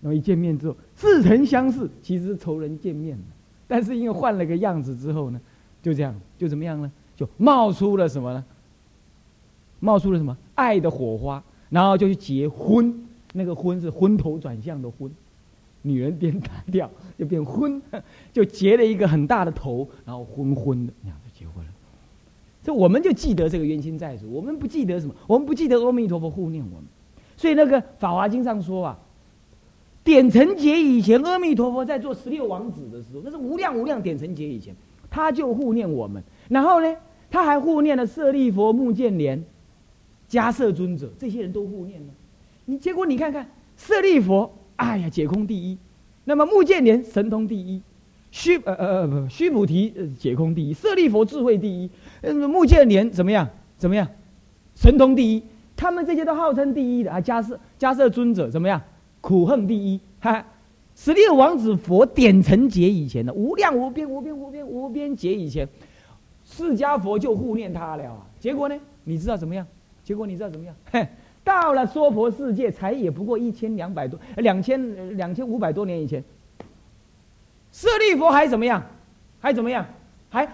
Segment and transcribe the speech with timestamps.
[0.00, 3.18] 然后一见面之后，似曾相识，其实仇人见面。
[3.68, 5.40] 但是因为换了个样子之后呢，
[5.82, 6.90] 就这样，就怎么样呢？
[7.16, 8.44] 就冒出了什么呢？
[9.78, 13.06] 冒出了什么爱的火花，然后就去结婚。
[13.32, 15.08] 那个婚是昏头转向的婚，
[15.82, 17.80] 女人变大调就变婚，
[18.32, 21.70] 就结了一个很大的头，然后昏昏的，那样就结婚了。
[22.64, 25.14] 所以我们就记得这个冤亲债主，我们不记得什么？
[25.28, 26.84] 我们不记得阿弥陀佛护念我们。
[27.36, 28.98] 所以那个《法华经》上说啊，
[30.02, 34.74] 点成劫以前，阿弥陀佛在做十六王子的时候，那是无量无量点成劫以前，
[35.10, 36.22] 他就护念我们。
[36.48, 36.96] 然后呢，
[37.30, 39.44] 他还护念了舍利佛、目犍连、
[40.28, 42.08] 迦摄尊者，这些人都护念了。
[42.64, 45.76] 你结果你看看，舍利佛，哎呀，解空第一；
[46.24, 47.82] 那么目犍连神通第一，
[48.30, 51.90] 须呃呃呃不须菩提解空第一，舍利佛智慧第一，
[52.22, 53.48] 呃目犍连怎么样？
[53.76, 54.08] 怎么样？
[54.74, 55.42] 神通第一，
[55.76, 57.20] 他们这些都号称第一的啊。
[57.20, 58.80] 迦摄迦摄尊者怎么样？
[59.20, 60.44] 苦恨第一，哈！
[60.96, 65.68] 十六王子佛点成劫以前的无量无边无边无边无边劫以前，
[66.44, 68.26] 释迦佛就护念他了啊。
[68.38, 68.76] 结果呢？
[69.04, 69.66] 你知道怎么样？
[70.04, 70.74] 结果你知道怎么样？
[70.90, 71.06] 嘿。
[71.42, 76.22] 到了娑婆世界，才也不过一千两百多、两千两千五百多年以前。
[77.72, 78.84] 舍利佛还怎么样？
[79.40, 79.86] 还怎么样？
[80.28, 80.46] 还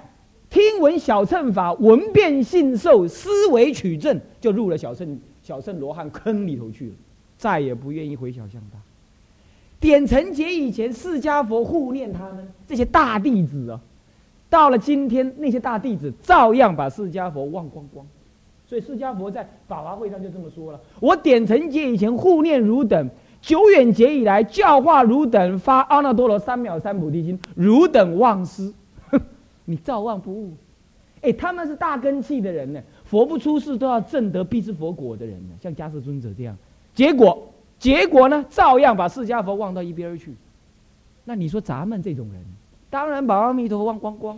[0.48, 6.94] 听闻小乘法，闻变信受，思维取证，就入了小乘小乘罗汉坑里头去了，
[7.38, 8.78] 再也不愿意回小向大。
[9.78, 13.80] 点成劫以前，释迦佛护念他们这些大弟子啊，
[14.48, 18.04] 到了今天，那些大弟子照样把释迦佛忘光光。
[18.66, 23.08] 所以释迦佛在法华会上就这么说了：“我点成劫以前护念汝等，
[23.40, 28.72] 久远劫以来教化汝等，发阿耨多罗三藐三菩提心，汝等忘失，
[29.66, 30.52] 你照忘不误。
[31.20, 36.56] 哎，他们是大根器的人呢，佛不出世都要证得必知佛果的人呢，像迦叶尊者这样，
[36.96, 40.34] 结果结果呢，照样把释迦佛忘到一边去。
[41.24, 42.42] 那你说咱们这种人，
[42.90, 44.36] 当然把阿弥陀佛忘光光。”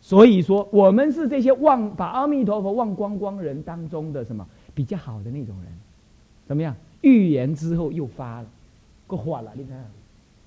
[0.00, 5.72] 所以说，我们是这些忘把阿弥陀佛忘光光人当中的什么比较好的那种人，
[6.46, 6.74] 怎么样？
[7.02, 8.46] 预言之后又发了，
[9.06, 9.52] 够化了。
[9.54, 9.84] 你看，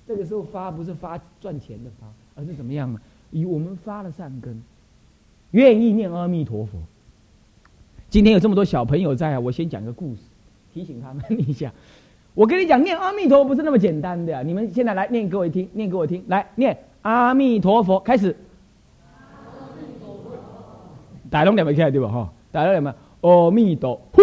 [0.06, 3.00] 这个时候发不是发赚钱的发，而是怎么样呢？
[3.30, 4.62] 以我们发了善根，
[5.52, 6.78] 愿意念阿弥陀佛。
[8.10, 10.20] 今天有这么多小朋友在啊，我先讲个故事，
[10.76, 11.72] 提醒他们一下。
[12.34, 14.42] 我跟你讲，念阿弥陀佛不是那么简单的呀。
[14.42, 18.36] 你们现在来念给我听，念给我听，来念阿弥陀佛，开始。
[21.30, 22.08] 大龙念不起来对吧？
[22.08, 24.22] 哈，大龙念嘛，阿弥陀佛，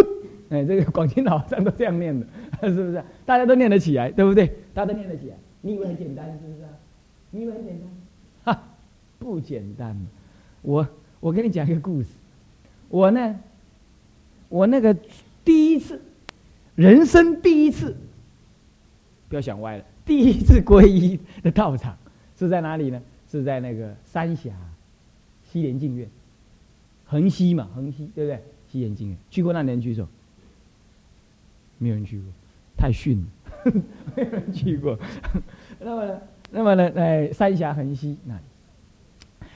[0.50, 2.28] 哎，这个广清老上都这样念的，
[2.62, 3.04] 是不是？
[3.26, 4.46] 大家都念得起来，对不对？
[4.76, 6.68] 大家都念得起来，你以为很简单，是不是？
[7.32, 8.54] 你以为很简单？
[8.54, 8.64] 哈，
[9.18, 10.00] 不简单。
[10.62, 10.88] 我
[11.20, 12.10] 我跟你讲一个故事，
[12.90, 13.40] 我呢，
[14.50, 14.96] 我那个
[15.44, 16.00] 第一次，
[16.76, 17.96] 人生第一次，
[19.30, 21.98] 不要想歪了，第一次皈依的道场
[22.38, 23.02] 是在哪里呢？
[23.30, 24.52] 是在那个三峡
[25.52, 26.08] 西莲净院。
[27.06, 28.44] 横溪嘛，横溪对不对？
[28.72, 30.08] 西莲净院去过那年举手，
[31.78, 32.26] 没有人去过，
[32.76, 33.72] 太逊了，
[34.16, 34.98] 没有人去过。
[35.80, 38.42] 那么呢，那么呢，在三峡横溪那里。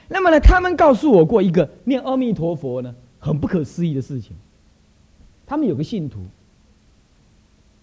[0.07, 4.35] 那么呢，他们告诉我过一个念阿弥陀佛呢，很不可思议的事情。
[5.47, 6.19] 他们有个信徒，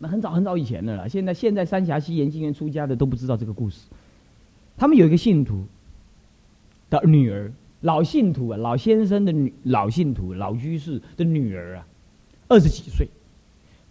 [0.09, 1.09] 很早很早以前的了。
[1.09, 3.81] 现在现在三峡西岩净院出家的都不知道这个故事。
[4.77, 5.65] 他们有一个信徒
[6.91, 7.53] 的女儿。
[7.81, 11.87] 老信徒啊，老先生的女，老信徒，老居士的女儿啊，
[12.49, 13.07] 二十几岁，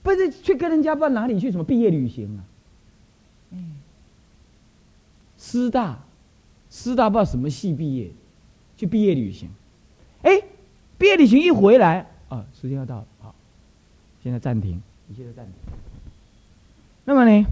[0.01, 2.41] 不是去跟人家办哪里去什么毕业旅行啊？
[3.51, 3.75] 嗯，
[5.37, 5.99] 师大，
[6.71, 8.09] 师大不知道什么系毕业，
[8.75, 9.47] 去毕业旅行，
[10.23, 10.41] 哎，
[10.97, 13.35] 毕业旅行一回来啊，时间要到了，好，
[14.23, 15.53] 现在暂停，你现在暂停。
[17.05, 17.45] 那么呢，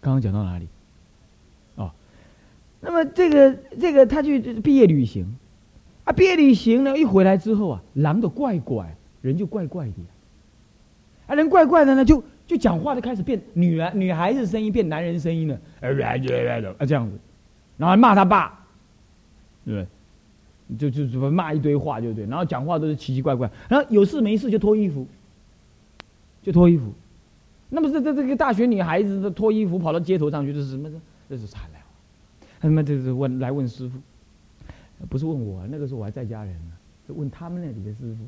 [0.00, 0.66] 刚刚讲到哪里？
[1.76, 1.90] 哦。
[2.80, 5.36] 那么这个这个他去毕业旅行，
[6.04, 9.94] 啊，毕业旅行呢，一回来之后啊，狼的怪怪，人就怪怪的，
[11.26, 17.18] 啊，人怪怪的呢，就就讲话就开始变女人女孩子声音变男人声音了，啊这样子，
[17.76, 18.64] 然后骂他爸，
[19.64, 19.86] 对不对？
[20.78, 25.06] 就就怎么骂一堆话就对，然后讲话都是奇奇怪怪，然后有事没事就脱衣服，
[26.42, 26.92] 就脱衣服，
[27.68, 30.90] 那么这这这个大学女孩子脱衣服跑到街头上去，这是什么？
[31.28, 31.82] 这是啥来。
[32.60, 33.98] 他们这是问来问师傅，
[35.08, 36.72] 不是问我，那个时候我还在家人呢，
[37.06, 38.24] 就问他们那里的师傅。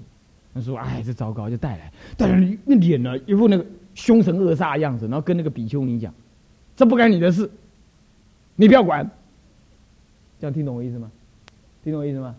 [0.52, 3.64] 他说：“哎，这糟糕，就带来，带来那脸呢，一副那个
[3.94, 6.12] 凶神恶煞的样子，然后跟那个比丘尼讲，
[6.74, 7.48] 这不干你的事，
[8.56, 9.08] 你不要管。
[10.40, 11.08] 这样听懂我意思吗？
[11.84, 12.34] 听懂我意思吗？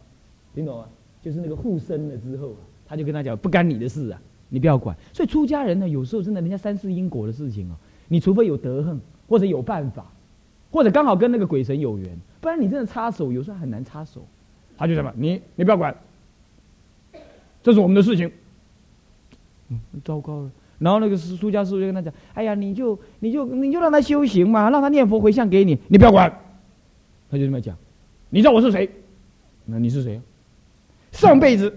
[0.53, 0.89] 听懂啊？
[1.21, 2.53] 就是那个护身了之后，
[2.85, 4.21] 他就跟他讲，不干你的事啊，
[4.51, 4.95] 你不要管。
[5.13, 7.75] 所以出家人呢，有时候真的，人家三世因果的事情哦，
[8.09, 10.05] 你除非有德行，或者有办法，
[10.69, 14.21] 或者刚好跟那个鬼神有缘，不然你真的插手，有时候很难插手。
[14.77, 15.95] 他就什么，你你不要管，
[17.63, 18.31] 这是我们的事情。
[19.69, 20.51] 嗯，糟糕了。
[20.79, 26.27] 然后那个出出家师傅就跟他讲：“哎呀，你就你就你就让他修行嘛，让他念佛回向给你，你不要管。”
[27.29, 27.77] 他就这么讲
[28.31, 28.89] ：“你知道我是谁？
[29.65, 30.19] 那你是谁？
[31.11, 31.71] 上辈子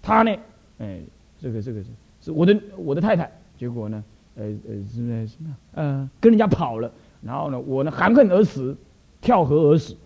[0.00, 0.34] 他呢？
[0.78, 1.00] 哎，
[1.40, 1.80] 这个这个
[2.20, 3.30] 是我的我的太太。
[3.58, 4.04] 结果呢，
[4.36, 5.56] 呃呃什么什么？
[5.74, 6.90] 呃，跟人家跑了。
[7.22, 8.76] 然后呢，我呢含恨而死，
[9.20, 9.96] 跳河而死。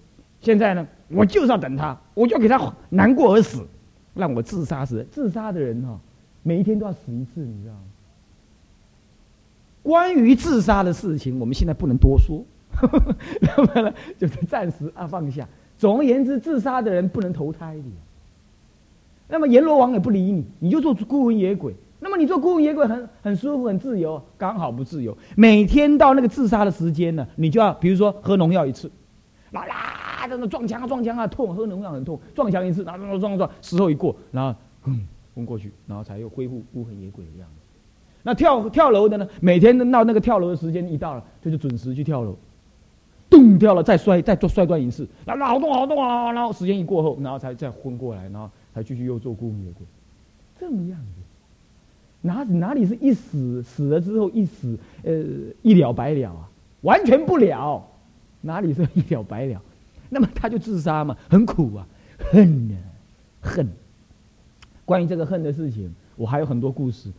[0.41, 3.67] 现在呢，我就是要等他，我就要给他难过而死，
[4.15, 5.05] 让我自杀死。
[5.11, 5.99] 自杀的人哈，
[6.43, 7.81] 每一天都要死一次，你知道吗？”
[9.83, 12.45] 关于自杀的事情，我们现在不能多说，
[13.41, 15.47] 那么呢，就是暂时啊放下。
[15.77, 17.83] 总而言之，自杀的人不能投胎的。
[19.31, 21.75] 那么阎罗王也不理你，你就做孤魂野鬼。
[22.03, 25.17] 那么你做孤魂野鬼很很舒服很自由，刚好不自由。
[25.37, 28.91] 每天到那个自杀的时间呢，你就要比如说喝农药一次，
[29.53, 37.61] 啦啦在那撞墙啊撞墙啊痛，喝农药很痛，撞墙一次，然后撞撞撞，时候一过，然后嗯昏过去，然后才又恢复孤魂野鬼的样子。
[38.23, 39.29] 那跳跳楼的呢？
[39.41, 42.37] 每天到那个跳楼的时间一到了，就就准时去跳楼，
[43.29, 46.33] 咚掉了，再摔，再做摔断一次，然后好痛好痛啊！
[46.33, 48.51] 然后时间一过后，然后才再昏过来，然后
[48.83, 49.87] 继续又做孤魂野鬼，
[50.59, 51.07] 这么样子，
[52.23, 55.13] 哪哪里是一死死了之后一死呃
[55.63, 56.49] 一了百了啊？
[56.83, 57.87] 完全不了，
[58.41, 59.61] 哪里是一了百了？
[60.09, 61.87] 那么他就自杀嘛，很苦啊，
[62.33, 62.77] 恨啊
[63.41, 63.69] 恨。
[64.85, 67.11] 关于这个恨的事情，我还有很多故事。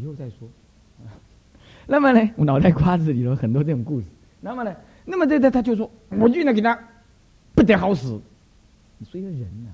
[0.00, 0.48] 以后再说。
[1.86, 4.06] 那么呢，我脑袋瓜子里头很多这种故事。
[4.40, 4.74] 那么呢，
[5.04, 6.78] 那么这这他就说，我就能给他
[7.54, 8.20] 不得好死。
[9.04, 9.70] 所以人呢，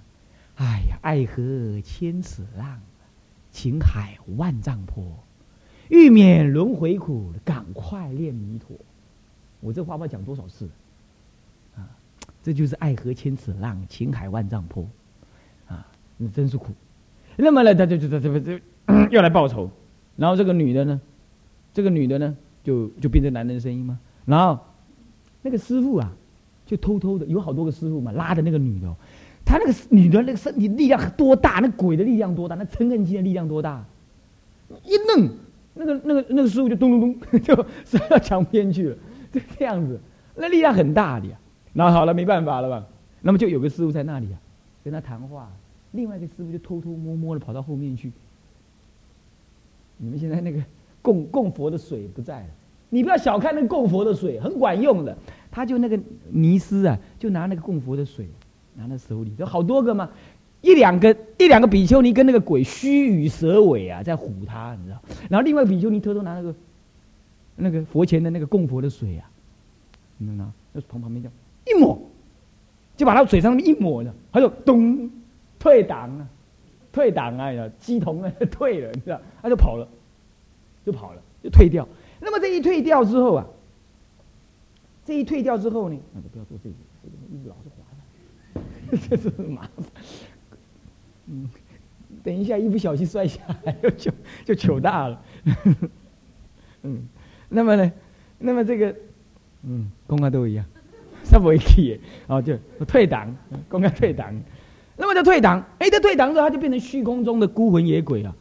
[0.61, 2.79] 哎呀，爱河千尺浪，
[3.51, 5.03] 情海万丈坡。
[5.89, 8.77] 欲免轮回苦，赶快练弥陀。
[9.61, 10.69] 我这话不知道讲多少次
[11.75, 11.89] 啊！
[12.43, 14.87] 这就是爱河千尺浪，情海万丈坡
[15.67, 15.87] 啊！
[16.19, 16.75] 你真是苦。
[17.37, 18.61] 那么呢，他就就就就
[19.11, 19.71] 要来报仇。
[20.17, 21.01] 然后这个女的呢，
[21.73, 23.99] 这个女的呢，就就变成男人的声音嘛。
[24.27, 24.63] 然后
[25.41, 26.13] 那个师傅啊，
[26.67, 28.95] 就偷偷的有好多个师傅嘛，拉着那个女的，
[29.50, 31.58] 他那个女的那个身体力量多大？
[31.61, 32.55] 那鬼的力量多大？
[32.55, 33.85] 那嗔恨心的力量多大？
[34.85, 35.29] 一弄，
[35.75, 38.97] 那个那个那个师傅就咚咚咚 就摔到墙边去了，
[39.32, 39.99] 就 这样子，
[40.37, 41.37] 那力量很大的呀。
[41.73, 42.87] 那好了，没办法了吧？
[43.23, 44.38] 那么就有个师傅在那里啊，
[44.85, 45.50] 跟他谈话。
[45.91, 48.12] 另外一个师傅就偷偷摸摸的跑到后面去。
[49.96, 50.62] 你们现在那个
[51.03, 52.46] 供供佛的水不在了，
[52.88, 55.19] 你不要小看那供佛的水，很管用的。
[55.50, 55.99] 他就那个
[56.29, 58.29] 尼斯啊，就拿那个供佛的水，
[58.75, 60.11] 拿在手里，有好多个嘛，
[60.61, 65.00] 一两个一两个比丘尼跟那个鬼虚与蛇尾啊，在唬他，你知道？
[65.28, 66.55] 然后另外比丘尼偷偷拿那个
[67.56, 69.28] 那个佛前的那个供佛的水啊，
[70.19, 70.55] 你知道吗？
[70.75, 71.34] 就从旁边这样
[71.67, 71.99] 一抹，
[72.96, 75.11] 就把他嘴上一抹的，他就咚
[75.58, 76.28] 退档了。
[76.93, 77.52] 退档啊！
[77.52, 79.20] 呀，鸡同啊， 退了，你知道？
[79.40, 79.87] 他就跑了，
[80.84, 81.87] 就跑了，就退掉。
[82.20, 83.46] 那么这一退掉之后啊，
[85.06, 86.75] 这一退掉之后呢，那就不要做这个，
[89.09, 89.87] 这是麻烦。
[91.27, 91.49] 嗯，
[92.25, 94.11] 等一下一不小心摔下来，就
[94.45, 95.23] 就糗大了。
[96.83, 97.07] 嗯，
[97.49, 97.93] 那么呢，
[98.39, 98.94] 那么这个，
[99.63, 100.65] 嗯，公开都一样，
[101.25, 102.01] 什么意思？
[102.27, 102.56] 哦，就
[102.87, 103.35] 退党，
[103.69, 104.35] 公开退党。
[104.97, 108.35] 那么就退党，哎，他退党之后，他就变成虚空中的孤魂野鬼啊。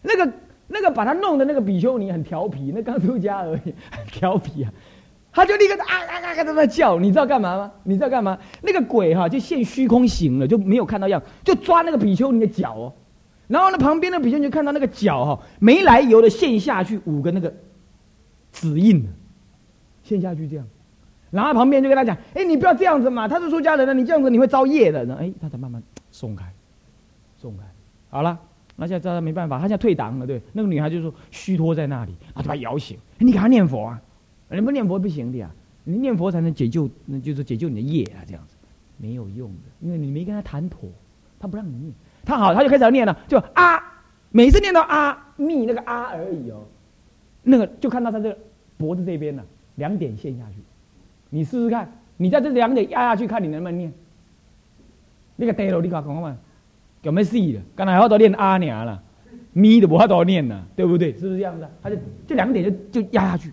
[0.00, 0.32] 那个
[0.68, 4.72] 那个把他弄的那个比丘尼很调皮，那刚出家而已，很调皮啊。
[5.38, 7.72] 他就立刻啊啊啊啊在那叫，你知道干嘛吗？
[7.84, 8.36] 你知道干嘛？
[8.60, 12.92] 那个鬼哈就现虚空形了，就没有看到样，就抓那个比丘尼的脚哦。
[13.46, 17.54] 然后呢，旁边的比丘尼看到那个脚哈没来由的陷下去五个那个
[18.50, 19.08] 指印，
[20.02, 20.66] 陷下去这样。
[21.30, 25.80] 然后旁边就跟他讲：“哎，你不要这样子嘛，他是出家人了，你这样子你会遭业的。”然后哎，他才慢慢
[26.10, 26.44] 松开，
[27.36, 27.64] 松开。
[28.10, 28.38] 好了，
[28.76, 30.26] 那现在他没办法，他现在退档了。
[30.26, 32.98] 对，那个女孩就说虚脱在那里，他就把他摇醒。
[33.18, 34.00] 你给他念佛啊，
[34.50, 35.50] 你不念佛不行的呀，
[35.84, 38.24] 你念佛才能解救，那就是解救你的业啊。
[38.26, 38.56] 这样子
[38.96, 40.88] 没有用的，因为你没跟他谈妥，
[41.38, 41.92] 他不让你念。
[42.24, 43.80] 他好，他就开始要念了，就啊，
[44.30, 46.64] 每次念到啊密那个啊而已哦，
[47.42, 48.38] 那个就看到他这个
[48.76, 49.42] 脖子这边呢，
[49.76, 50.56] 两点陷下去。
[51.30, 53.92] 你试试看，你在这两点压下去，看你能不能念。
[55.36, 56.36] 那个呆了，你讲讲嘛，
[57.02, 57.60] 有没有事的？
[57.76, 59.02] 刚才好多念阿娘了，
[59.52, 61.12] 咪的不好多念呢，对不对？
[61.12, 61.66] 是不是这样子？
[61.82, 63.52] 他就这两点就就压下去，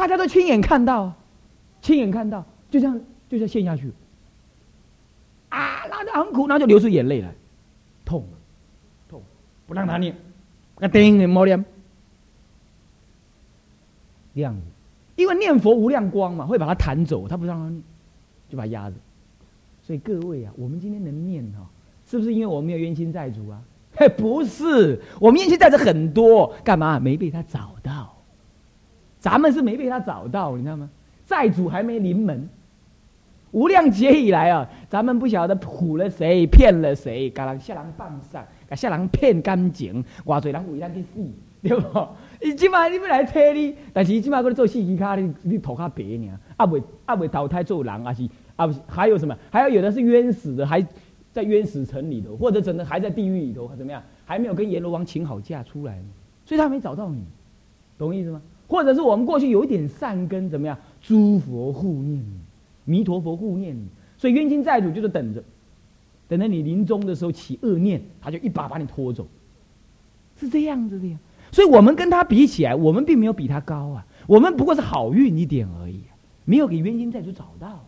[0.00, 1.12] 大家都亲眼看到，
[1.82, 3.92] 亲眼看到，就这样就这样陷下去。
[5.50, 7.30] 啊，那就很苦，那就流出眼泪来，
[8.02, 8.24] 痛，
[9.10, 9.20] 痛，
[9.66, 10.16] 不让他念，
[10.78, 11.62] 那叮的莫念，
[14.32, 14.56] 亮，
[15.16, 17.82] 因为念佛无量光嘛，会把它弹走，他不让他念，
[18.48, 18.96] 就把压着。
[19.82, 21.68] 所以各位啊，我们今天能念哈，
[22.06, 23.60] 是不是因为我们有冤亲债主啊？
[23.94, 28.16] 嘿， 不是，我们冤亲债主很多，干嘛没被他找到？
[29.20, 30.90] 咱们是没被他找到，你知道吗？
[31.26, 32.48] 债主还没临门。
[33.52, 41.20] 无量劫以来啊，咱们不晓得唬了谁，骗了谁，把人下人放上，把下人骗干净，偌侪人为咱去死，
[41.60, 42.08] 对不？
[42.40, 49.36] 伊即摆你要来替你，但是伊即摆搁做四级卡，你你头壳白呢，啊未啊未投胎做人，还是啊还有什么？
[49.50, 50.80] 还有有的是冤死的，还
[51.32, 54.00] 在冤死城里头，或者真的还在地狱里头，怎么样？
[54.24, 55.98] 还没有跟阎罗王请好假出来，
[56.46, 57.24] 所以他没找到你，
[57.98, 58.40] 懂意思吗？
[58.70, 60.78] 或者是我们过去有一点善根，怎么样？
[61.02, 62.24] 诸佛护念。
[62.84, 63.86] 弥陀佛护念你，
[64.16, 65.42] 所以冤亲债主就是等着，
[66.28, 69.26] 等着你临终的时候起恶念，他就一把把你拖走，
[70.36, 71.18] 是这样子的呀。
[71.52, 76.00] 所以我们跟他比起来，我们并没有比他高啊，我们不过是好运一点而已，
[76.44, 77.84] 没有给冤亲债主找到。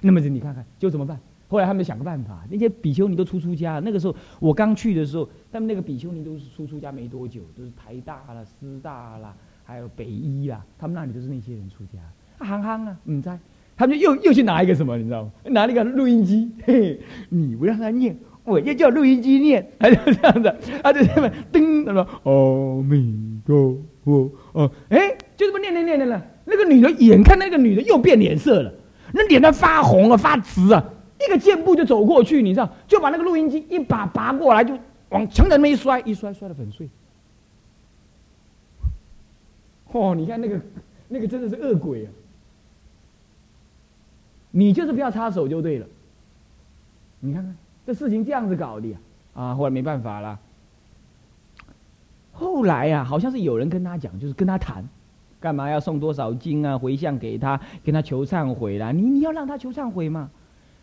[0.00, 1.18] 那么你看看，就怎么办？
[1.48, 3.78] 后来他们想个办法，那些比丘尼都出出家。
[3.78, 9.34] 那个时候我刚去的时候，他们那个比丘尼都是出出家没多久，都是台大了、师大了，
[9.66, 11.98] 还有北医啦，他们那里都是那些人出家。
[12.38, 13.28] 行行啊，唔知。
[13.76, 15.30] 他们就又又去拿一个什么，你知道吗？
[15.44, 26.22] 拿了一个录音机，嘿，你不让他念，我就叫录音机念，他 就这样子，他就这么叮，他说阿弥陀佛，哦，哎，就这么念念念念了。
[26.46, 28.72] 那个女的眼看那个女的又变脸色了，
[29.12, 30.82] 那脸都发红啊，发紫啊，
[31.26, 34.72] 一个箭步就走过去，你知道，就把那个录音机一把拔过来，就
[35.10, 36.88] 往墙上那一摔，一摔摔得粉碎。
[39.96, 40.60] 哦，你看那个
[41.08, 42.12] 那个真的是恶鬼啊！
[44.50, 45.86] 你就是不要插手就对了。
[47.20, 48.94] 你看看这事情这样子搞的，
[49.34, 50.38] 啊，后来没办法了。
[52.32, 54.84] 后来呀，好像是有人跟他讲，就是跟他谈，
[55.40, 58.92] 干嘛要送多少金啊，回向给他，跟他求忏悔啦。
[58.92, 60.30] 你你要让他求忏悔嘛？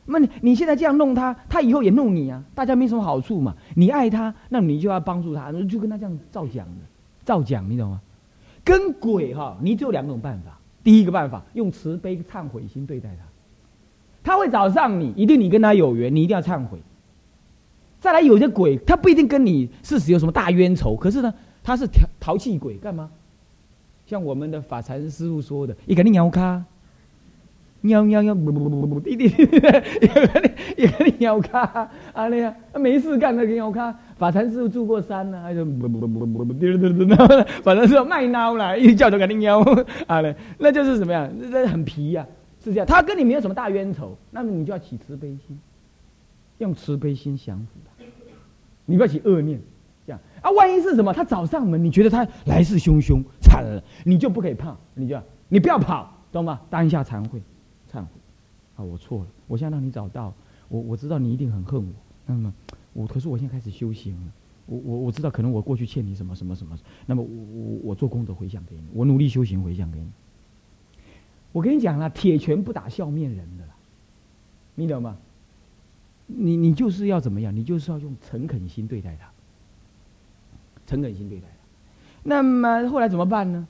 [0.05, 3.55] 那你你现在这样弄他，他以后也弄你啊，大家没什么好处嘛。
[3.75, 6.81] 你爱他，那你就要帮助他，就跟他这样照讲的，
[7.23, 8.01] 照讲，你懂吗？
[8.63, 10.57] 跟鬼哈，你只有两种办法。
[10.83, 13.23] 第一个办法，用慈悲忏悔心对待他。
[14.23, 16.77] 他会找上你，一定你跟他有缘，你一定要忏悔。
[17.99, 23.09] 再来，有些鬼他不一定跟你事实有什么大冤仇，可是呢，他是淘淘气鬼，干嘛？
[24.05, 26.63] 像我们的法禅师傅说的，一个你鸟咖，
[27.83, 31.61] 喵喵喵，不不不不不，弟弟，一个你一个你鸟咖，
[32.13, 33.93] 啊那样没事干那个鸟咖。
[34.17, 36.53] 法禅师傅住过山呢，他就不不不不不不，
[37.61, 39.59] 反正是卖孬了，一叫就给你喵，
[40.07, 41.29] 啊嘞，那就是怎么样？
[41.51, 42.25] 那很皮呀。
[42.63, 45.59] 是这样，他跟你没有什么大冤仇，那么你就要起慈悲心，
[46.59, 48.05] 用慈悲心降服他，
[48.85, 49.59] 你不要起恶念，
[50.07, 56.61] 这样啊，万一是什么，他找上门，你觉得他来势汹汹，惨了，你就不可以怕，你就你不要跑，懂吗？
[56.69, 57.41] 当下惭愧，
[57.93, 58.09] 忏悔，
[58.75, 60.33] 啊，我错了，我现在让你找到，
[60.67, 61.93] 我我知道你一定很恨我，
[62.25, 62.51] 那么
[62.93, 64.31] 我可是我现在开始修行了，
[64.65, 70.09] 我我我知道可能我过去欠你什么什么什么，那么我我我做功德回向给你，我努力修行回向给你。
[71.51, 73.75] 我跟你讲了，铁拳不打笑面人的啦，
[74.73, 75.17] 你懂吗？
[76.25, 77.55] 你你就是要怎么样？
[77.55, 79.29] 你就是要用诚恳心对待他，
[80.87, 81.53] 诚恳心对待他。
[82.23, 83.67] 那么后来怎么办呢？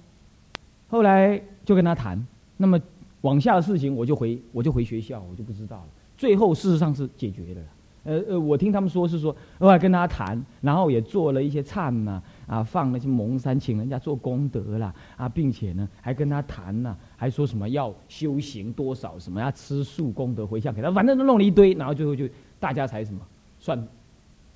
[0.88, 2.26] 后来就跟他谈。
[2.56, 2.80] 那么
[3.24, 5.88] 往下的事情，我就回我就回学校，我就不知道了。
[6.18, 7.62] 最后事实上是解决了。
[8.06, 22.28] 呃呃，我听他们说是说，后来跟他谈，然后也做了一些忏呐，啊，放那些蒙山，请人家做功德啦，啊，并且呢，还跟他谈呐，还说什么要修行多少，什么要吃素功德回向给他，反正都弄了一堆，然后最后就
[22.60, 23.22] 大家才什么
[23.58, 23.82] 算，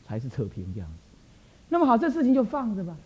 [0.06, 0.96] 才是测评这样子。
[1.70, 2.98] 那么好，这事情就放着吧。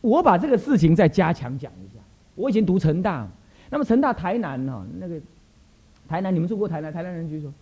[0.00, 2.00] 我把这个事情再加强讲一下。
[2.36, 3.28] 我以前读成大，
[3.70, 5.20] 那么成大台南哈，那个
[6.08, 6.92] 台南，你们住过台南？
[6.92, 7.52] 台南人举手。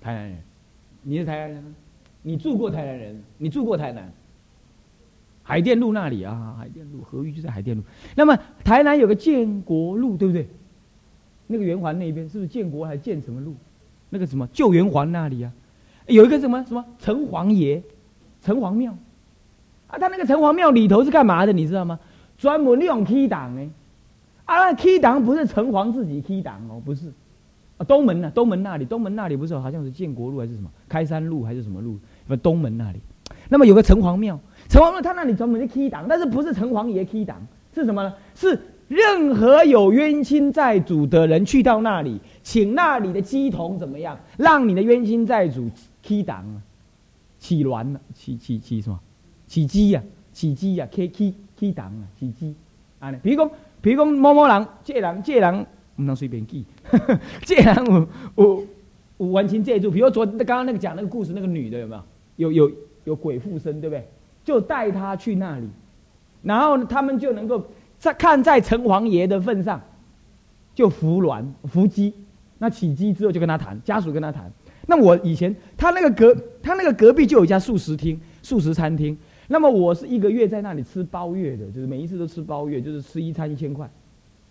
[0.00, 0.38] 台南人，
[1.02, 1.74] 你是台南人吗？
[2.22, 3.22] 你住过台南人？
[3.38, 4.12] 你住过台南？
[5.42, 7.82] 海淀路那里啊，海淀路河域就在海淀路。
[8.14, 10.46] 那么台南有个建国路，对不对？
[11.46, 13.54] 那个圆环那边是不是建国还建什么路？
[14.10, 15.52] 那个什么旧圆环那里啊，
[16.06, 17.82] 有一个什么什么城隍爷，
[18.42, 18.92] 城隍庙
[19.88, 19.98] 啊。
[19.98, 21.52] 他那个城隍庙里头是干嘛的？
[21.52, 21.98] 你知道吗？
[22.42, 23.70] 专门利用 K 档哎，
[24.46, 27.06] 啊那，K 档不是城隍自己 K 档哦，不是。
[27.76, 28.28] 啊东门呢？
[28.34, 31.96] 东门那里，东门那里不是好像是建国路还是什么开山路还是什么路？
[32.26, 32.98] 不，东门那里。
[33.48, 34.36] 那么有个城隍庙，
[34.68, 37.40] 城隍庙他那里专门是 K 档，但是不是城隍爷 K 档，
[37.72, 38.12] 是什么呢？
[38.34, 45.70] 是任何有冤亲债主的人去到那里，请那里的鸡童怎么样，让你的冤亲债主
[46.02, 46.58] K 档啊，
[47.38, 48.98] 起卵了，起起起什么？
[49.46, 52.52] 起鸡呀，起鸡呀，起起起档啊，起鸡。
[52.98, 53.50] 啊，比如讲，
[53.80, 55.64] 比如讲某某人，这人这人
[55.94, 56.64] 不能随便记，
[57.46, 58.66] 这人有有
[59.18, 59.88] 有完全借助。
[59.88, 62.02] 比如昨刚刚那个讲那个故事，那个女的有没有？
[62.50, 64.08] 有有有鬼附身，对不对？
[64.44, 65.68] 就带他去那里，
[66.42, 67.64] 然后他们就能够
[67.96, 69.80] 在看在城隍爷的份上，
[70.74, 72.12] 就服卵服鸡。
[72.58, 74.50] 那起鸡之后就跟他谈，家属跟他谈。
[74.88, 79.16] 那我以前他那个隔他那个隔壁就有一家素食厅、素食餐厅。
[79.48, 83.90] 那么我是一个月在那里吃包月的，就是每一次都吃包月，就是吃一餐一千块，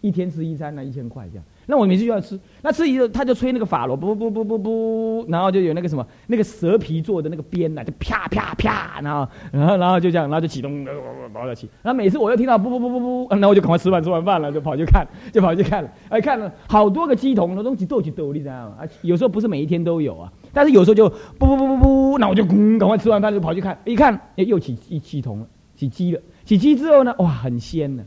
[0.02, 1.44] 一天吃一餐那一千块这样。
[1.68, 10.84] 那我每次就要吃，那吃一个他就吹那个法螺，不不不不不，然后就有那个什么那个蛇皮做的那个鞭呐，就啪啪啪，然后然后然后就这样，然后就启动，
[11.32, 11.70] 跑了起。
[11.82, 18.78] 然后每次我又听到不不不不不，然后我就赶快吃完吃完饭了，就跑去看，就跑去看了，哎看了好多个鸡桶，那东西斗起斗，你知道吗？
[18.80, 28.04] 啊，有时候不是每一天都有啊，但是有时候就不不不不不，那我就赶快吃完饭就跑去看，一看哎又起一鸡桶了，起鸡了，起鸡之后呢，哇很鲜呢，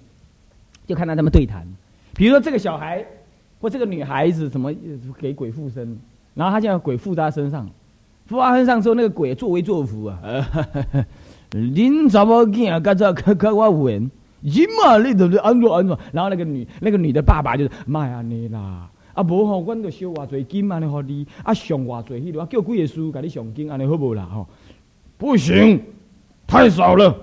[0.86, 1.66] 就看到他们对谈，
[2.14, 3.04] 比如说这个小孩。
[3.60, 4.70] 或这个女孩子什么
[5.18, 5.98] 给鬼附身？
[6.34, 7.66] 然后他现在鬼附在他身上，
[8.26, 10.20] 附在他身上之后，那个鬼作威作福啊！
[11.50, 14.10] 恁查某囝甲这可可我有缘，
[14.40, 15.96] 你嘛你都是安怎安怎？
[16.12, 18.90] 然后那个女那个女的爸爸就是妈呀你啦！
[19.14, 24.47] 啊无吼，阮就烧偌侪金安尼互你，啊上偌济迄落，叫几个书甲你上金安尼好无啦吼？
[25.16, 25.80] 不行，
[26.47, 27.16] 太少了。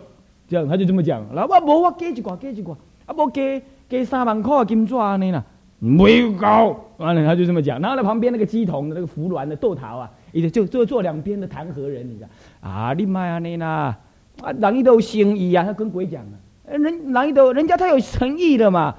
[0.48, 2.74] 这样他就这么讲，那我无我加一寡加一寡，
[3.05, 5.43] 啊无加加三万块金纸安尼啦。
[5.79, 12.25] 没够，完了他就这么讲，然后呢旁边那个鸡童的那个服鸾的豆桃啊，伊就就坐两边的弹劾人，你知
[12.62, 12.93] 啊？
[12.95, 13.98] 你妈安尼啦，
[14.41, 16.36] 啊人一都有心意啊，他跟鬼讲啊，
[16.69, 18.93] 人人一都人家他有诚意的嘛，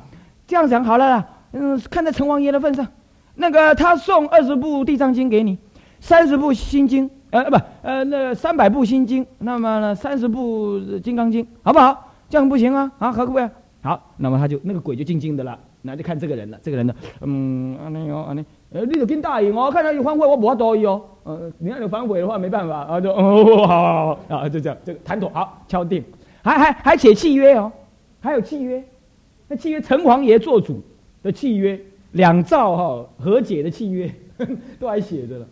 [0.47, 2.87] 这样讲好了啦，嗯，看在城隍爷的份上，
[3.35, 5.59] 那个他送二十部地藏经给你，
[6.01, 12.13] 三十部心经，呃不呃那三百部心经，那么呢三十部金刚经，好不好？
[12.29, 13.49] 这样不行啊，啊可不可以？
[13.83, 15.59] 好，那么他就那个鬼就静静的了。
[15.85, 26.05] 那就看这个人了，这个人呢，嗯，安尼哦，安尼，呃，你就跟答应哦，看他有反悔，我不法多意哦，呃，你要有反悔的话，没办法，啊，就 哦，好好好，啊，就这样，这个谈妥，好，敲定，
[26.41, 27.73] 还还还写契约哦，
[28.21, 28.81] 还有契约，
[29.49, 30.81] 那契约城隍爷做主
[31.23, 31.81] 的契约，
[32.13, 34.13] 两兆哈和解的契约
[34.79, 35.49] 都还写着了，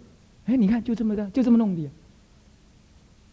[0.47, 1.89] 哎，你看就这么的，就这么弄的，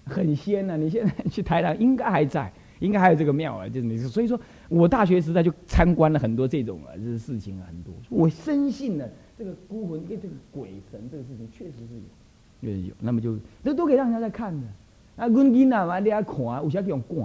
[0.06, 2.52] 很仙呐，你现在去台南应该还在。
[2.80, 7.91] 应该还有这个庙啊，就是你，所以说我大学时代就参观了很多这种啊，这事情，很多。
[8.08, 11.95] 我深信呢，这个孤魂跟这个鬼神这个事情确实是
[12.62, 12.93] 有，有有。
[13.00, 14.67] 那么就这都可以让人家在看的。
[15.15, 17.17] 啊，阮囡仔嘛，你爱看，有啥用赶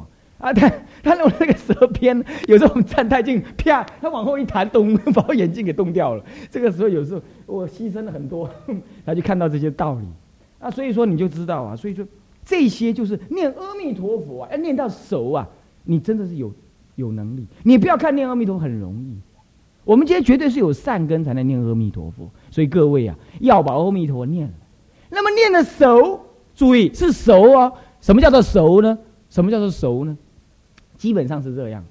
[0.43, 0.53] 啊？
[0.53, 0.71] 他
[1.03, 6.23] 他用那个蛇鞭，有时候我们站太近，啪，他往后一弹，咚， 把我眼镜给冻掉了。
[6.51, 8.51] 这个时候有时候我牺牲了很多，
[9.07, 10.07] 他就看到这些道理。
[10.59, 12.05] 啊，所以说你就知道啊，所以说。
[12.45, 15.49] 这些就是念阿弥陀佛啊，要念到熟啊，
[15.85, 16.53] 你真的是有
[16.97, 17.47] 有能力。
[17.63, 19.17] 你不要看念阿弥陀佛很容易，
[19.85, 22.29] 我们今天绝对是有善根才能念阿弥陀佛。
[22.51, 24.55] 所以各位啊，要把阿弥陀佛念了。
[25.09, 26.21] 那么念的熟，
[26.57, 27.73] 注意是熟哦。
[28.01, 28.99] 什么叫做熟呢？
[29.31, 30.19] 什么叫做熟呢？
[30.97, 31.85] 基本上是这样，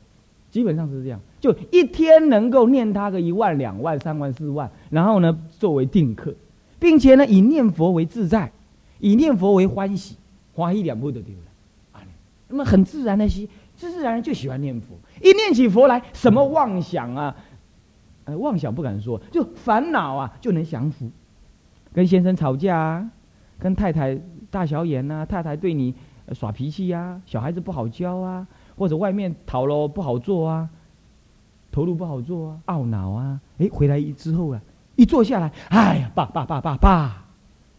[0.50, 6.34] 基本上是这样，就一天能够念他个一万、两万、三万、四万，然后呢作为定课，
[6.80, 8.52] 并且呢以念佛为自在，
[9.00, 10.16] 以念佛为欢喜。
[10.54, 12.04] 花一两步都丢了，啊，
[12.50, 14.88] 那么很自然的喜，自自然然就喜欢念佛。
[15.22, 17.34] 一念起佛来，什么妄想啊，
[18.26, 21.10] 呃，妄想不敢说，就烦恼啊就能降服。
[21.94, 23.10] 跟先生吵架啊，
[23.60, 25.96] 跟太太大小眼呐，太太对你
[26.34, 28.46] 耍脾气呀，小孩子不好教啊，
[28.78, 30.70] 或者外面讨喽不好做啊，
[31.72, 34.62] 投入不好做啊，懊恼啊，哎，回来之后啊，
[34.96, 37.26] 一坐下来，哎呀，爸爸爸爸爸，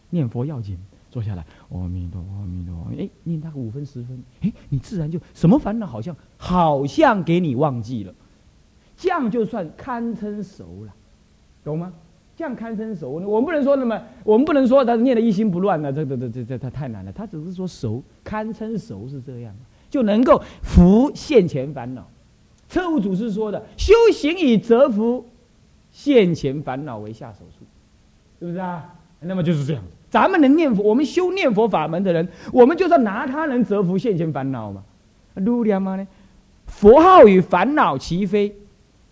[0.09, 0.77] 念佛要紧。
[1.11, 8.11] 坐下来，阿弥陀佛，阿弥陀佛，哎，念他个五分十分，哎，你自然就什么烦恼好像好像给你忘记了，
[8.97, 10.93] 这样就算堪称熟了，
[11.63, 11.93] 懂吗？
[12.35, 19.55] 这样堪称熟，我们不能说那么，我们不能说他念的一心不乱呢，这这这这这太难了，他只是说熟，堪称熟是这样，
[19.93, 22.03] 就能够服现前烦恼。
[22.67, 25.23] 车务祖师说的，修行以折服
[25.91, 27.63] 现前烦恼为下手术，
[28.39, 28.91] 是不是啊？
[29.19, 29.83] 那么就是这样。
[30.09, 34.83] 咱们能念佛，我们修念佛法门的人，我们就是拿它能折服现前烦恼嘛？
[35.35, 35.95] 如了吗？
[35.95, 36.07] 呢？
[36.65, 38.55] 佛号与烦恼齐飞，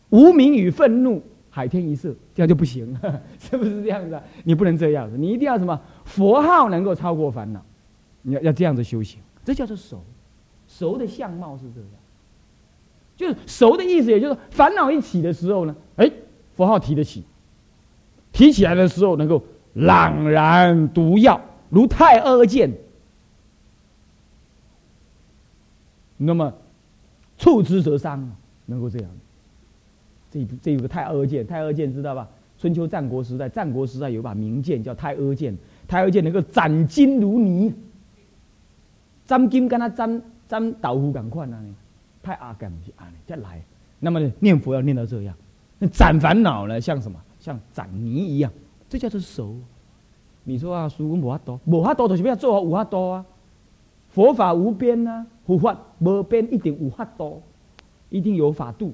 [0.10, 2.98] 无名与愤怒海天一色，这样就不行，
[3.38, 4.20] 是不是这样子？
[4.44, 5.80] 你不能这样子，你一定要什么？
[6.06, 7.63] 佛号能够超过烦恼，
[8.24, 10.04] 你要要这样子修行，这叫做守。
[10.82, 11.89] 熟的相貌是这样，
[13.15, 16.12] 就是熟的意思，也就是烦恼一起的时候呢，哎，
[16.56, 17.24] 佛号提得起，
[18.32, 19.44] 提起来的时候能够。
[19.74, 21.39] 朗然毒药，
[21.70, 22.70] 如太阿剑，
[26.17, 26.54] 那么
[27.38, 28.30] 触之则伤，
[28.65, 29.10] 能够这样。
[30.30, 32.28] 这这有个太阿剑，太阿剑知道吧？
[32.60, 37.74] 春秋战国时代，战国时代有把名剑叫太阿剑，太阿剑能够斩金如泥，
[39.26, 41.58] 斩金跟他斩斩豆腐赶快呢，
[42.22, 43.64] 太阿干不是啊，再来。
[44.02, 45.34] 那么，念佛要念到这样，
[45.80, 47.18] 那斩烦恼呢，像什么？
[47.40, 48.52] 像斩泥一样，
[48.90, 49.56] 这叫做熟。
[50.44, 53.26] 你说啊，书无法多，无法多就是要做好无法多啊。
[54.10, 57.42] 佛法无边呐，佛法无边一定无法多，
[58.10, 58.94] 一定有法度。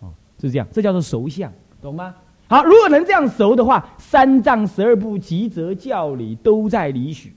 [0.00, 0.08] 哦，
[0.40, 2.14] 是这样，这叫做熟相，懂吗？
[2.48, 7.34] 好，如果能这样熟的话，三藏十二部集则教理都在理许。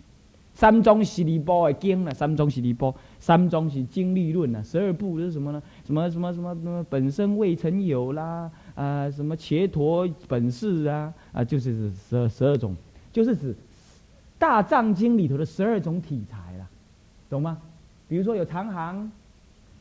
[0.57, 5.61] 三宗十二波的经呢，三宗十二波，三宗是经历论啊，十二部是什么呢？
[5.85, 12.75] 什么什么什么什么本身未曾有啦，啊，什么伽陀本事啊，啊，就是十二十二种，
[13.13, 13.55] 就是指
[14.39, 16.67] 大藏经里头的十二种体裁啦，
[17.29, 17.59] 懂吗？
[18.09, 19.11] 比如说有长行，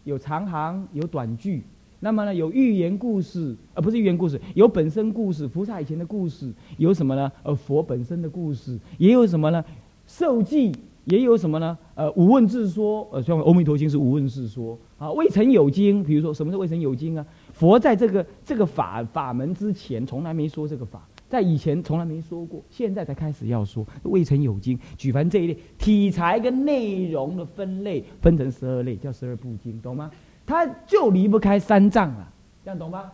[0.04, 1.62] 有长行，有短句，
[2.00, 7.32] 那么呢，有寓言故事，呃，不是寓言故事，有本身故事，菩萨以前的故事，有什么呢？
[7.44, 9.64] 呃，佛本身的故事，也有什么呢？
[10.06, 10.72] 受记
[11.04, 11.76] 也有什么呢？
[11.94, 15.10] 呃，无问自说，呃，像《阿弥陀经》是无问自说啊。
[15.12, 17.24] 未曾有经，比如说什么是未曾有经啊？
[17.52, 23.86] 佛在这个这个法法门之前，从来没说这个法，在以前从来没说过，现在才开始要说。
[24.02, 30.10] 未曾有经，举凡这一类体裁跟内容的分类，分成十二类，叫十二部经，懂吗？
[30.44, 32.32] 它就离不开三藏了，
[32.64, 33.10] 这样懂吗？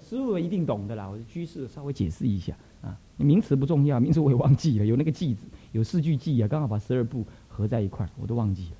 [0.00, 2.96] 师傅一定懂的啦，我的居士稍微解释一下啊。
[3.18, 5.46] 名词不重要，名词我也忘记了，有那个记字。
[5.72, 8.76] 有四句记啊，刚好把十二部合在一块我都忘记了。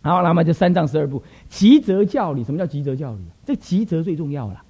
[0.00, 2.42] 好，那么就三藏十二部，吉则教理。
[2.44, 3.20] 什么叫吉则教理？
[3.44, 4.62] 这吉则最重要了。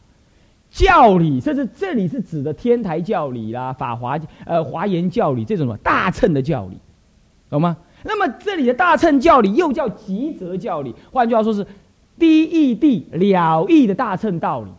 [0.70, 6.76] 教理，这是这里是指的天台教理啦，法华呃华严教理这种大乘的教理，
[7.48, 7.76] 懂吗？
[8.04, 11.66] 那么这里的大乘教理又叫吉则教理，换句话说是
[12.18, 14.70] 低义地了义的大乘道理，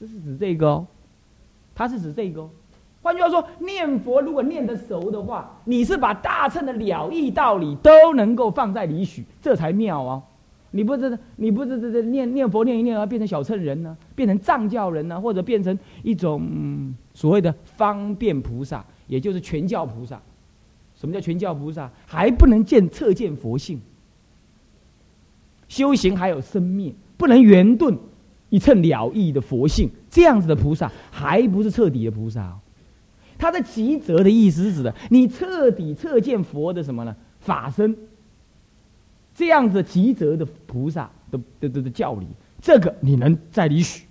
[0.00, 0.86] 这是指这个哦，
[1.74, 2.48] 它是指这个。
[3.00, 10.22] 换句话说，念佛如果念得熟的话，你是把大乘的了义道理都能够放在里许，这才妙啊！
[10.72, 13.96] 你不是你不是这这念念佛念一念而变成小乘人呢？
[14.14, 15.18] 变成藏教人呢？
[15.18, 20.20] 或者变成一种所谓的方便菩萨，也就是全教菩萨。
[20.94, 21.90] 什么叫全教菩萨？
[22.04, 23.80] 还不能见测见佛性，
[25.68, 27.96] 修行还有生灭，不能圆顿
[28.50, 29.88] 一乘了义的佛性。
[30.10, 32.58] 这样子的菩萨，还不是彻底的菩萨。
[33.38, 37.14] 他的极则的意思是指的你彻底彻见佛的什么呢？
[37.40, 37.96] 法身，
[39.34, 42.26] 这样子极则的菩萨的的的的教理，
[42.60, 44.04] 这个你能在里许？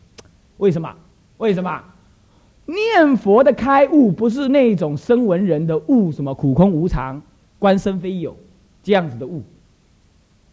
[0.58, 0.96] 为什么？
[1.38, 1.84] 为什么？
[2.66, 7.22] 念佛的开悟不是那种声闻人的悟，什么苦空无常、
[7.60, 8.36] 观身非有
[8.82, 9.44] 这样子的悟，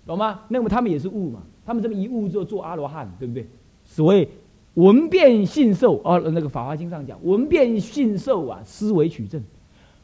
[0.05, 0.41] 懂吗？
[0.49, 1.43] 那么他们也是悟嘛？
[1.65, 3.47] 他们这么一悟就做阿罗汉，对不对？
[3.85, 4.29] 所谓。
[4.75, 9.43] 闻变信受，哦，那个《法华经》上讲，闻变信受啊，思维取证。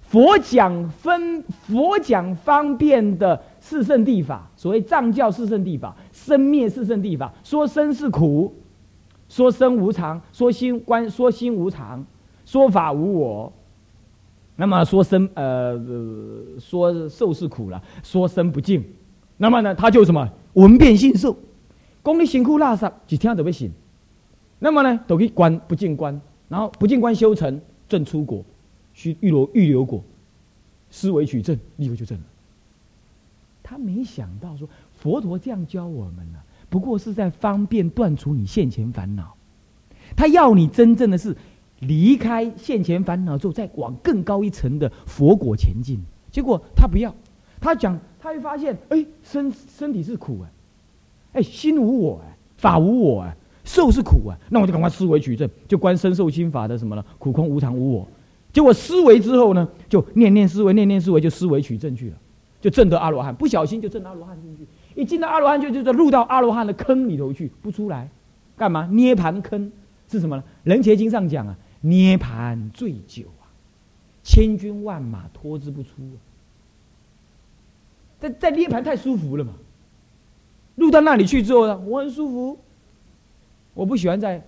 [0.02, 8.52] 佛讲分，佛讲方便的四圣谛法，所谓藏教四圣谛法，生灭四圣谛法，说生是苦，
[9.28, 12.04] 说生无常，说心观，说心无常，
[12.44, 13.52] 说法无我。
[14.56, 15.80] 那么说生，呃，
[16.58, 18.84] 说受是苦了，说生不净。
[19.36, 21.36] 那么呢，他就什么闻变信受，
[22.02, 23.70] 功力辛苦拉萨，几天都不行。
[24.62, 28.44] 那么呢，都可以观不净观，然后不净观修成正出果，
[28.92, 30.04] 须预罗预留果，
[30.90, 32.24] 思维取证，立刻就证了。
[33.62, 34.68] 他没想到说
[34.98, 39.34] 佛陀这样教我们呢，不过是在方便断除你现前烦恼。
[40.14, 41.34] 他要你真正的是
[41.78, 45.98] 离开现前烦恼之后，再往更高一层的佛果前进。
[46.30, 47.14] 结果他不要，
[47.60, 53.36] 他讲他会发现，哎，身身体是苦哎，哎，心无我哎，法无我哎。
[53.64, 57.04] 受是苦啊，那我就赶快思维取证，就观身受心法的什么了？
[57.18, 58.08] 苦空无常无我。
[58.52, 62.16] 结果思维之后呢，就念念思维，念念思维就思维取证去了，
[62.60, 63.34] 就证得阿罗汉。
[63.34, 64.66] 不小心就证阿罗汉进去，
[65.00, 68.08] 一进到阿罗汉就就就入到阿罗汉的坑里头去，不出来，
[68.56, 68.88] 干嘛？
[68.90, 69.70] 涅盘坑
[70.10, 70.42] 是什么呢？
[70.64, 73.46] 人劫经上讲啊，涅盘最久啊，
[74.24, 75.90] 千军万马脱之不出。
[76.00, 76.18] 啊
[78.18, 79.52] 在在涅盘太舒服了嘛，
[80.74, 82.58] 入到那里去之后呢，我很舒服。
[83.80, 84.44] 我不喜欢在，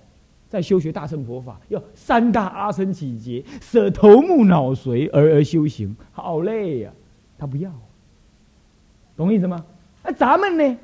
[0.51, 6.93] 在修学大乘佛法，要三大阿僧祇劫，舍头目脑髓而而修行，好累呀！
[7.39, 7.73] 他不要，
[9.17, 9.65] 懂意思吗？
[10.05, 10.79] 那咱们呢？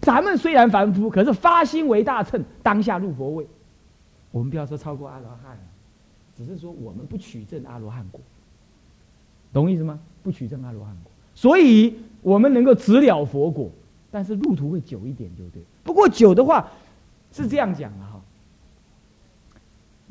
[0.00, 3.44] 咱们虽然凡夫，可是发心为大乘，当下入佛位。
[4.30, 5.58] 我们不要说超过阿罗汉，
[6.36, 8.20] 只是说我们不取证阿罗汉果，
[9.52, 9.98] 懂意思吗？
[10.22, 13.68] 不取证阿罗汉果，所以我们能够直了佛果。
[14.10, 15.60] 但是路途会久一点，就对。
[15.84, 16.66] 不过久的话
[17.32, 18.20] 是这样讲的哈。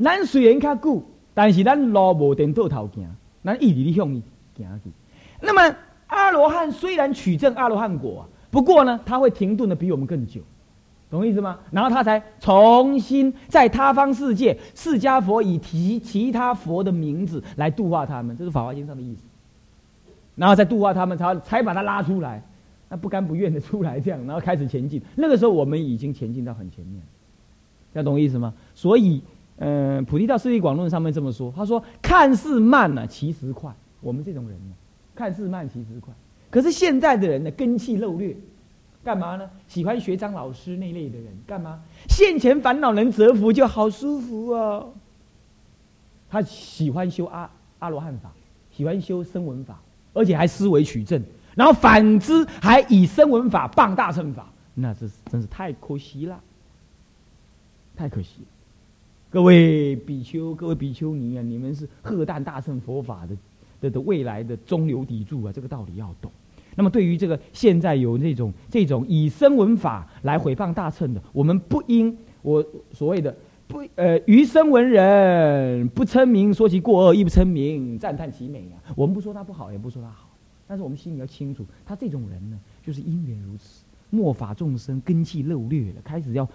[0.04, 1.04] 咱虽然较久，
[1.34, 3.08] 但是咱路无颠倒头行，
[3.44, 4.22] 咱一直向伊
[4.56, 4.92] 行去。
[5.42, 5.76] 那么
[6.08, 10.42] 阿罗汉虽然取证阿罗汉果，不过呢，他会停顿的比我们更久，
[11.10, 11.60] 懂意思吗？
[11.72, 19.22] 然后他才重新在他方世界，释迦佛以提其他佛的名字来度化他们，这是《法华经》上的意思。
[20.36, 22.44] 然后再度化他们，才才把他拉出来，
[22.90, 25.02] 那不甘不愿的出来，这样，然后开始前进。
[25.16, 27.02] 那个时候我们已经前进到很前面，
[27.94, 28.54] 要懂我意思吗？
[28.74, 29.22] 所以，
[29.58, 34.74] 嗯，《菩提道世界广论》上面这么说，他说：“看似慢呢，其实快。”我们这种人呢，
[35.14, 36.14] 看似慢，其实快。
[36.50, 38.36] 可是现在的人呢，根气漏劣，
[39.04, 39.50] 干嘛呢？
[39.68, 41.82] 喜欢学张老师那类的人，干嘛？
[42.08, 44.94] 现前烦恼能折服，就好舒服哦。
[46.30, 48.32] 他喜欢修阿阿罗汉法，
[48.72, 49.78] 喜欢修声闻法。
[50.14, 51.22] 而且还思维取证，
[51.58, 56.40] 然后反之还以声闻法傍大乘法，那这是真是太可惜了，
[57.96, 58.48] 太可惜了。
[59.32, 63.36] 各位比丘、各位比丘尼啊，你们是荷担大乘佛法的
[63.82, 66.32] 的的未来的中流砥柱啊，这个道理要懂。
[66.76, 73.36] 那么对于这个现在有那种这种以声闻法来毁谤大乘的，我们不应我所谓的
[73.68, 78.94] 不呃于声闻人不称名说其过恶，亦不称名赞叹其美啊。
[78.96, 80.27] 我们不说他不好，也不说他好，
[80.68, 86.48] 但是我们心里要清楚，他这种人呢，就是因缘如此，末法众生根气漏劣了，开始要，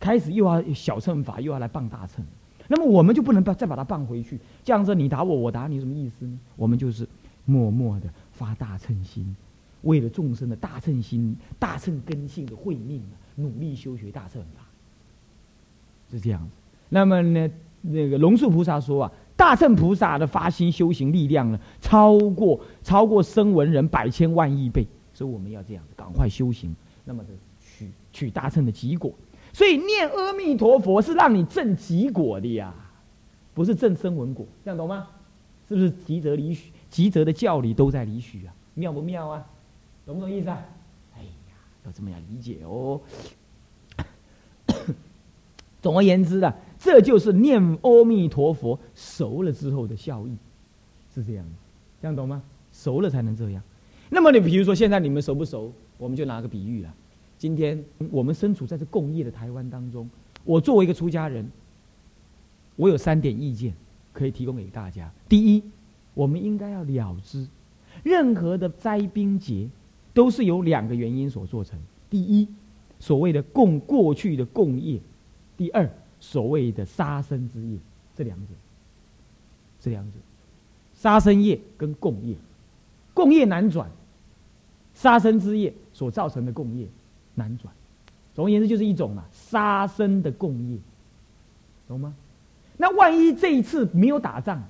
[0.00, 2.24] 开始又要小乘法，又要来傍大乘，
[2.66, 6.36] 那么我们就不能把再把他傍回去，这样子你打我，我打你，什么意思呢？
[6.56, 7.06] 我们就是
[7.44, 9.36] 默默的发大乘心，
[9.82, 13.00] 为了众生的大乘心、大乘根性的慧命
[13.36, 14.62] 努力修学大乘法，
[16.10, 16.50] 是这样子。
[16.88, 17.48] 那么呢，
[17.82, 19.12] 那个龙树菩萨说啊。
[19.40, 26.76] 大乘菩萨的发心修行力量呢，超过超过声闻人百千万亿倍，所以我们要这样赶快修行，
[27.06, 29.10] 那么的取取大乘的极果。
[29.54, 32.74] 所以念阿弥陀佛是让你证极果的呀，
[33.54, 35.08] 不是证声闻果，这样懂吗？
[35.66, 36.70] 是不是吉则离许？
[36.90, 39.46] 吉则的教理都在离许啊，妙不妙啊？
[40.04, 40.62] 懂不懂意思啊？
[41.16, 43.00] 哎呀，要这么样理解哦。
[45.80, 46.54] 总而言之啊。
[46.82, 50.34] 这就是念阿弥陀佛熟了之后的效益，
[51.14, 51.50] 是这样的，
[52.00, 52.42] 这样懂吗？
[52.72, 53.62] 熟了才能这样。
[54.08, 55.70] 那么你比如说现在你们熟不熟？
[55.98, 56.94] 我们就拿个比喻了。
[57.36, 60.08] 今天我们身处在这共业的台湾当中，
[60.42, 61.46] 我作为一个出家人，
[62.76, 63.74] 我有三点意见
[64.14, 65.12] 可以提供给大家。
[65.28, 65.62] 第一，
[66.14, 67.46] 我们应该要了知，
[68.02, 69.68] 任何的灾兵劫
[70.14, 71.78] 都是由两个原因所做成。
[72.08, 72.48] 第一，
[72.98, 74.98] 所谓的共过去的共业；
[75.58, 75.90] 第二。
[76.20, 77.78] 所谓的杀生之业，
[78.14, 78.54] 这两者，
[79.80, 80.12] 这两者，
[80.94, 82.36] 杀生业跟共业，
[83.14, 83.90] 共业难转，
[84.94, 86.86] 杀生之业所造成的共业
[87.34, 87.72] 难转。
[88.34, 90.78] 总而言之，就是一种嘛杀生的共业，
[91.88, 92.14] 懂吗？
[92.76, 94.62] 那万一这一次没有打仗？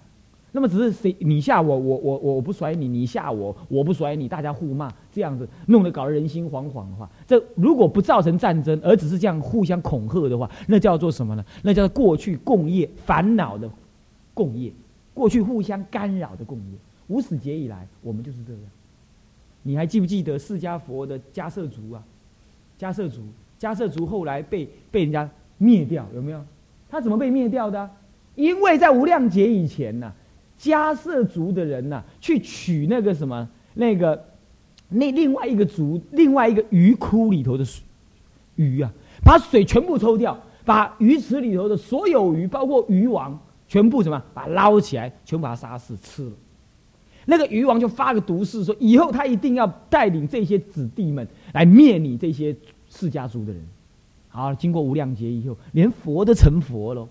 [0.53, 11.45] 那么只是谁你吓我，我我我不甩你，你吓我，我不甩你，大家互骂，这样子弄得搞得人心惶惶的话，这如果不造成战争，而只是这样互相恐吓的话，那叫做什么呢？
[11.63, 13.71] 那叫做过去共业烦恼的
[14.35, 14.73] 共业，
[15.15, 16.79] 过去互相干扰的共业。
[17.07, 18.63] 无始劫以来，我们就是这样。
[19.63, 22.03] 你还记不记得释迦佛的迦摄族啊？
[22.79, 23.21] 迦摄族，
[23.61, 26.45] 迦摄族后来被被人家灭掉，有没有？
[26.89, 27.89] 他怎么被灭掉的？
[28.35, 30.13] 因为在无量劫以前呢。
[30.61, 34.27] 迦摄族的人呐，去取那个什么，那个
[34.91, 37.83] 那另外一个族，另外一个鱼窟里头的水
[38.57, 38.93] 鱼啊，
[39.25, 46.33] 把水全部抽掉，把鱼池里头的所有鱼，包括鱼王，全部什么，把捞起来，全部把它杀死吃了。
[47.25, 52.55] 那个鱼王就发个毒誓，说以后他一定要带领这些子弟们来灭你这些
[52.89, 53.63] 世家族的人。
[54.29, 57.09] 好，经过无量劫以后，连佛都成佛了，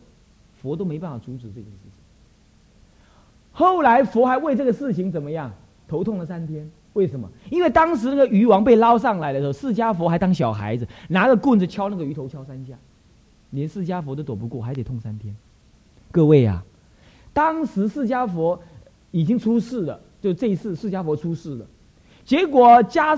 [0.61, 1.98] 佛都没办法阻止这件事情。
[3.51, 5.51] 后来佛还为这个事情怎么样
[5.87, 6.69] 头痛了三天？
[6.93, 7.29] 为什么？
[7.51, 12.73] 因为当时那个鱼王被捞上来的时候，释迦佛还当小孩子，拿着棍子敲那个鱼头敲三下，
[13.51, 15.33] 连释迦佛都躲不过，还得痛三天。
[16.11, 16.65] 各位啊，
[17.31, 18.59] 当时释迦佛
[19.11, 21.65] 已经出世了，就这一次释迦佛出世了，
[22.25, 23.17] 结果迦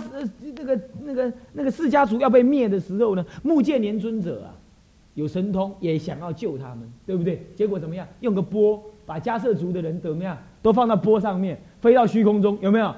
[0.56, 4.54] 那个那个那个释迦族要被灭的时候呢，目犍连尊者啊，
[5.15, 7.48] 有神通，也想要救他们，对不对？
[7.56, 8.06] 结果怎么样？
[8.20, 8.84] 用个钵。
[9.12, 10.38] 把迦摄族的人怎么样？
[10.62, 12.95] 都放到波上面，飞到虚空中，有没有？